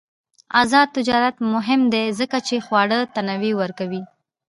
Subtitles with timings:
[0.61, 4.03] آزاد تجارت مهم دی ځکه چې خواړه تنوع ورکوي.